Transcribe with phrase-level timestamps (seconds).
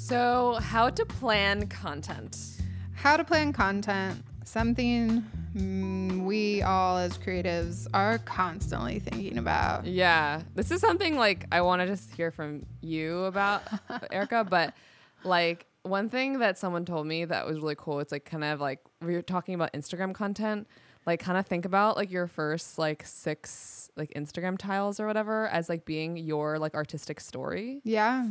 [0.00, 2.56] So, how to plan content?
[2.94, 5.22] How to plan content, something
[5.54, 9.84] mm, we all as creatives are constantly thinking about.
[9.84, 13.62] Yeah, this is something like I want to just hear from you about,
[14.10, 14.42] Erica.
[14.42, 14.74] But
[15.22, 18.00] like one thing that someone told me that was really cool.
[18.00, 20.66] It's like kind of like we were talking about Instagram content.
[21.06, 25.46] Like kind of think about like your first like six like Instagram tiles or whatever
[25.48, 27.80] as like being your like artistic story.
[27.84, 28.26] Yeah.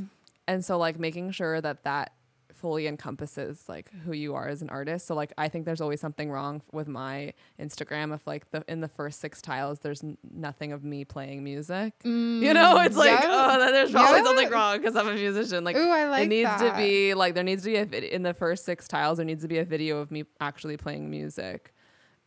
[0.49, 2.13] And so like making sure that that
[2.53, 6.01] fully encompasses like who you are as an artist so like i think there's always
[6.01, 10.17] something wrong with my instagram if like the in the first six tiles there's n-
[10.29, 13.19] nothing of me playing music you know it's like yeah.
[13.61, 14.23] oh there's probably Yeah.
[14.25, 16.71] something wrong because i'm a musician like Ooh, I like it needs that.
[16.71, 19.25] to be like there needs to be a vid- in the first six tiles there
[19.25, 21.73] needs to be a video of me actually playing music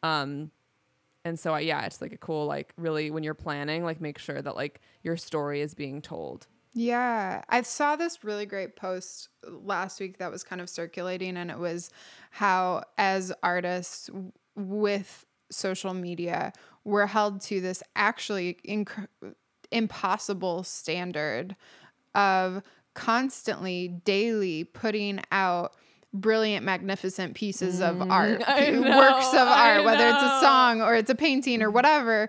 [0.03, 0.51] um
[1.27, 4.19] and so I, yeah it's like a cool like really when you're planning like make
[4.19, 9.29] sure that like your story is being told Yeah, I saw this really great post
[9.47, 11.91] last week that was kind of circulating, and it was
[12.31, 14.09] how, as artists
[14.57, 16.53] with social media,
[16.85, 19.09] we're held to this actually inc-
[19.71, 21.57] impossible standard
[22.15, 22.63] of
[22.95, 25.75] constantly, daily putting out
[26.15, 30.81] brilliant, magnificent pieces of art, Mm, p- know, works of art, whether it's a song
[30.83, 32.29] or it's a painting or whatever.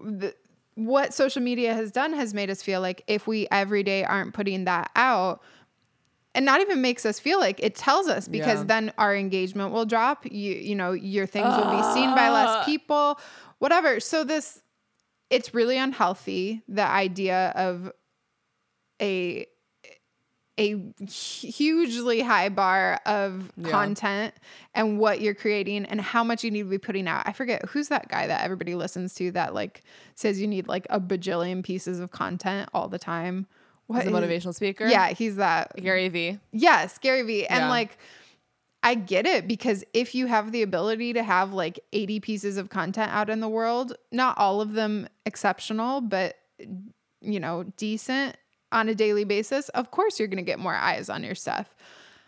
[0.00, 0.34] The,
[0.74, 4.34] what social media has done has made us feel like if we every day aren't
[4.34, 5.42] putting that out,
[6.34, 8.64] and not even makes us feel like it tells us because Yeah.
[8.66, 10.24] then our engagement will drop.
[10.24, 13.20] You you know your things will be seen by less people,
[13.58, 14.00] whatever.
[14.00, 14.62] So this,
[15.28, 16.62] it's really unhealthy.
[16.68, 17.92] The idea of
[19.00, 19.46] a
[20.58, 23.70] a hugely high bar of Yeah.
[23.70, 24.34] content
[24.74, 27.22] and what you're creating and how much you need to be putting out.
[27.26, 29.82] I forget who's that guy that everybody listens to that like
[30.14, 33.46] says you need like a bajillion pieces of content all the time.
[33.86, 35.74] What as a motivational speaker Yeah, he's that.
[35.76, 36.38] Gary V.
[36.52, 37.46] Yes, Gary V.
[37.46, 37.68] And Yeah.
[37.70, 37.96] like
[38.82, 42.68] I get it because if you have the ability to have like 80 pieces of
[42.68, 46.36] content out in the world, not all of them exceptional, but
[47.20, 48.36] you know, decent
[48.72, 51.74] on a daily basis, of course you're going to get more eyes on your stuff.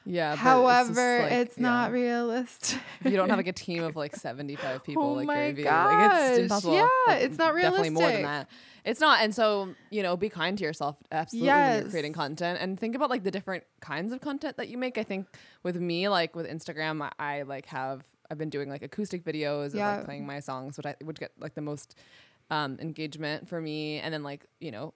[0.06, 0.36] Yeah.
[0.36, 1.62] However, just, like, it's yeah.
[1.62, 2.78] not realistic.
[3.02, 5.52] If you don't have like a team of like 75 people Oh like my Gary
[5.54, 5.64] Vee.
[5.64, 6.74] Like it's gosh, impossible.
[6.74, 7.84] yeah, Like, it's not realistic.
[7.84, 8.48] Definitely more than that.
[8.84, 9.22] It's not.
[9.22, 12.94] And so, you know, be kind to yourself absolutely when you're creating content and think
[12.94, 14.98] about like the different kinds of content that you make.
[14.98, 15.26] I think
[15.62, 19.68] with me, like with Instagram, I, I like have I've been doing like acoustic videos
[19.68, 19.96] of Yeah.
[19.96, 21.96] like playing my songs, which I would get like the most
[22.50, 24.00] um engagement for me.
[24.00, 24.92] And then like, you know,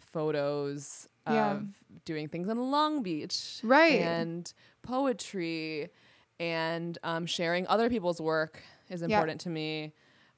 [0.00, 1.52] photos Yeah.
[1.52, 1.66] of
[2.04, 3.60] doing things in Long Beach.
[3.62, 4.00] Right.
[4.00, 4.52] And
[4.82, 5.90] poetry
[6.38, 9.92] and um, sharing other people's work is important to me.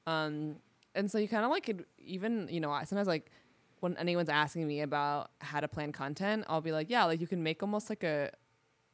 [0.05, 0.57] Um,
[0.95, 3.31] and so you kind of like even, you know, I sometimes like
[3.79, 7.27] when anyone's asking me about how to plan content, I'll be like, yeah, like you
[7.27, 8.31] can make almost like a,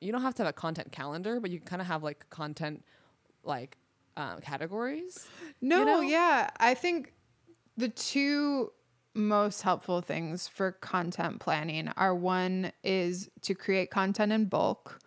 [0.02, 2.30] you don't have to have a content calendar, but you can kind of have like
[2.30, 2.84] content
[3.44, 3.78] like
[4.18, 5.28] um, categories.
[5.62, 6.02] No, know?
[6.02, 6.50] yeah.
[6.60, 7.14] I think
[7.78, 8.72] the two
[9.20, 15.00] most helpful things for content planning are one is to create content in bulk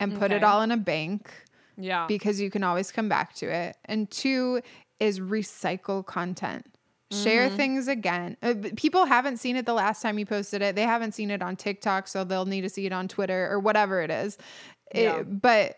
[0.00, 1.30] and put it all in a bank
[1.76, 2.06] Yeah.
[2.08, 3.76] because you can always come back to it.
[3.84, 4.60] And two
[4.98, 6.66] is recycle content.
[7.12, 7.56] Share Mm-hmm.
[7.56, 8.36] things again.
[8.42, 10.74] Uh, people haven't seen it the last time you posted it.
[10.76, 13.58] They haven't seen it on TikTok, so they'll need to see it on Twitter or
[13.60, 14.38] whatever it is.
[14.92, 15.22] It- Yeah.
[15.22, 15.76] but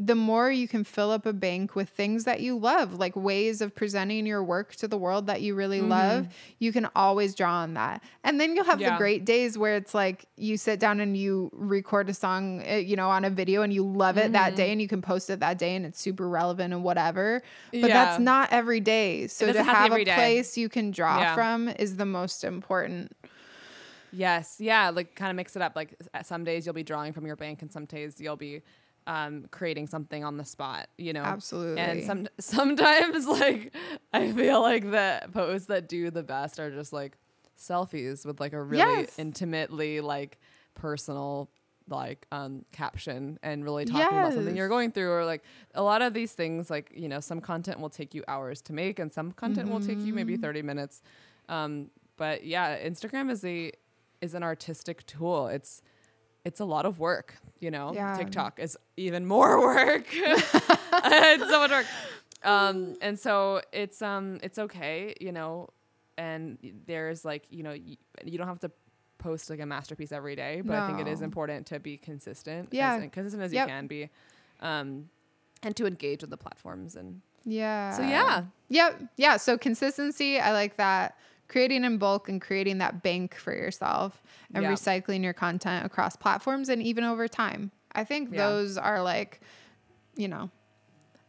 [0.00, 3.60] the more you can fill up a bank with things that you love, like ways
[3.60, 6.28] of presenting your work to the world that you really love,
[6.60, 8.00] you can always draw on that.
[8.22, 8.96] And then you'll have the Mm-hmm.
[8.98, 12.94] Great days where it's like you sit down and you record a song, uh, you
[12.94, 14.32] know, on a video and you love it Mm-hmm.
[14.34, 17.42] that day and you can post it that day and it's super relevant and whatever.
[17.72, 17.88] But Yeah.
[17.88, 19.26] that's not every day.
[19.26, 20.14] So to have to be have every a day.
[20.14, 21.34] place you can draw Yeah.
[21.34, 23.16] from is the most important.
[24.12, 25.76] Yes, yeah, like kind of mix it up.
[25.76, 28.62] Like some days you'll be drawing from your bank, and some days you'll be
[29.08, 30.88] um, creating something on the spot.
[30.98, 31.80] You know, Absolutely.
[31.82, 33.74] And some sometimes like
[34.12, 37.16] I feel like the posts that do the best are just like
[37.58, 39.18] selfies with like a really Yes.
[39.18, 40.38] intimately like
[40.76, 41.50] personal
[41.90, 45.42] like um caption and really talking about something you're going through or like
[45.74, 48.74] a lot of these things like you know some content will take you hours to
[48.74, 50.42] make and some content will take you maybe Mm-hmm.
[50.42, 51.02] 30 minutes
[51.48, 53.72] um but yeah instagram is a
[54.20, 55.80] is an artistic tool it's
[56.48, 57.28] it's a lot of work
[57.60, 58.16] you know Yeah.
[58.16, 61.86] tiktok is even more work it's so much work
[62.54, 65.68] um and so it's um it's okay you know
[66.16, 68.70] and there's like you know you, you don't have to
[69.18, 72.68] post like a masterpiece every day but i think it is important to be consistent
[72.70, 72.96] Yeah.
[72.96, 73.66] as consistent as Yep.
[73.68, 74.02] you can be
[74.60, 74.88] um
[75.64, 77.92] and to engage with the platforms and Yeah.
[77.96, 78.90] so yeah Yep.
[79.16, 79.34] Yeah.
[79.38, 81.16] So consistency, I like that.
[81.48, 84.22] Creating in bulk and creating that bank for yourself
[84.54, 84.72] and Yeah.
[84.72, 87.70] recycling your content across platforms and even over time.
[87.92, 88.46] I think Yeah.
[88.48, 89.40] those are like,
[90.16, 90.50] you know,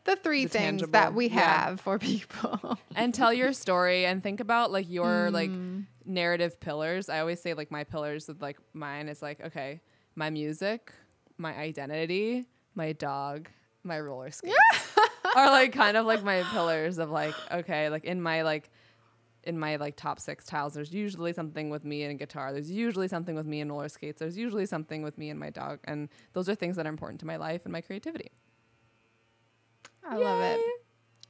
[0.06, 1.68] the three The things that tangible- we yeah.
[1.68, 2.78] have for people.
[2.96, 5.86] and tell your story and think about like your like Mm.
[6.06, 7.10] narrative pillars.
[7.10, 9.82] I always say like my pillars with like mine is like okay,
[10.16, 10.92] my music,
[11.38, 12.46] my identity,
[12.76, 13.50] my dog,
[13.84, 14.56] my roller skates
[15.36, 18.70] are like kind of like my pillars of like okay, like in my like
[19.44, 22.52] in my like top six tiles, there's usually something with me and guitar.
[22.54, 24.20] There's usually something with me and roller skates.
[24.20, 27.20] There's usually something with me and my dog, and those are things that are important
[27.22, 28.32] to my life and my creativity.
[30.04, 30.62] I love it.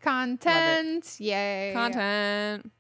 [0.02, 1.18] Content.
[1.20, 1.72] Yay.
[1.74, 2.72] Content.